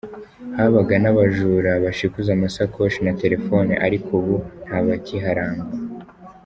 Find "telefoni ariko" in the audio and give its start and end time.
3.21-4.09